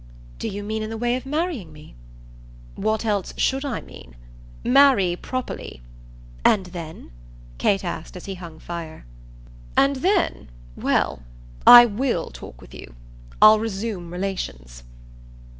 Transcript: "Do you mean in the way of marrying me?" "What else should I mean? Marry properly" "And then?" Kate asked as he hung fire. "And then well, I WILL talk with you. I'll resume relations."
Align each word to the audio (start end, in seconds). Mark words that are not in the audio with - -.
"Do 0.39 0.47
you 0.47 0.63
mean 0.63 0.81
in 0.81 0.89
the 0.89 0.97
way 0.97 1.15
of 1.15 1.27
marrying 1.27 1.71
me?" 1.71 1.93
"What 2.73 3.05
else 3.05 3.35
should 3.37 3.63
I 3.63 3.81
mean? 3.81 4.15
Marry 4.63 5.15
properly" 5.15 5.83
"And 6.57 6.65
then?" 6.65 7.11
Kate 7.59 7.85
asked 7.85 8.17
as 8.17 8.25
he 8.25 8.33
hung 8.33 8.57
fire. 8.57 9.05
"And 9.77 9.97
then 9.97 10.49
well, 10.75 11.21
I 11.67 11.85
WILL 11.85 12.31
talk 12.31 12.61
with 12.61 12.73
you. 12.73 12.95
I'll 13.43 13.59
resume 13.59 14.11
relations." 14.11 14.81